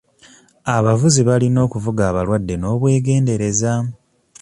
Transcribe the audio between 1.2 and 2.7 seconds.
balina okuvuga abalwadde